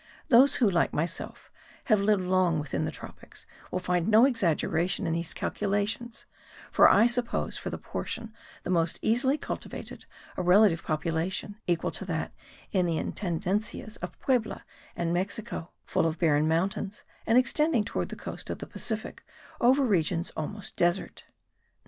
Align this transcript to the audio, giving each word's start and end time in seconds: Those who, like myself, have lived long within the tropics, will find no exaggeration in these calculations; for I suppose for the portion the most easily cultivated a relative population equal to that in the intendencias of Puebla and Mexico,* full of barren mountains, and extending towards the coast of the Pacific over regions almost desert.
Those 0.29 0.55
who, 0.55 0.67
like 0.67 0.93
myself, 0.93 1.51
have 1.83 2.01
lived 2.01 2.23
long 2.23 2.57
within 2.57 2.85
the 2.85 2.91
tropics, 2.91 3.45
will 3.69 3.77
find 3.77 4.07
no 4.07 4.25
exaggeration 4.25 5.05
in 5.05 5.13
these 5.13 5.31
calculations; 5.31 6.25
for 6.71 6.89
I 6.89 7.05
suppose 7.05 7.55
for 7.55 7.69
the 7.69 7.77
portion 7.77 8.33
the 8.63 8.71
most 8.71 8.97
easily 9.03 9.37
cultivated 9.37 10.07
a 10.37 10.41
relative 10.41 10.81
population 10.81 11.57
equal 11.67 11.91
to 11.91 12.05
that 12.05 12.33
in 12.71 12.87
the 12.87 12.97
intendencias 12.97 13.97
of 14.01 14.19
Puebla 14.19 14.65
and 14.95 15.13
Mexico,* 15.13 15.69
full 15.85 16.07
of 16.07 16.17
barren 16.17 16.47
mountains, 16.47 17.03
and 17.27 17.37
extending 17.37 17.83
towards 17.83 18.09
the 18.09 18.15
coast 18.15 18.49
of 18.49 18.57
the 18.57 18.65
Pacific 18.65 19.23
over 19.61 19.83
regions 19.85 20.31
almost 20.35 20.75
desert. 20.75 21.25